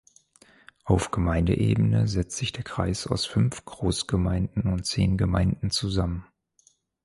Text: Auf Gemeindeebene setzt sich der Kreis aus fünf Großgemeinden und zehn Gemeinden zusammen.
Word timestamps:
Auf 0.83 1.11
Gemeindeebene 1.11 2.07
setzt 2.07 2.35
sich 2.37 2.51
der 2.51 2.63
Kreis 2.63 3.05
aus 3.05 3.27
fünf 3.27 3.63
Großgemeinden 3.65 4.63
und 4.63 4.83
zehn 4.87 5.15
Gemeinden 5.15 5.69
zusammen. 5.69 6.25